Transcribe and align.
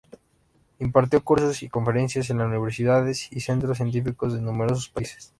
Impartió 0.79 1.23
cursos 1.23 1.61
y 1.61 1.69
conferencias 1.69 2.31
en 2.31 2.41
universidades 2.41 3.31
y 3.31 3.41
centros 3.41 3.77
científicos 3.77 4.33
de 4.33 4.41
numerosos 4.41 4.89
países. 4.89 5.29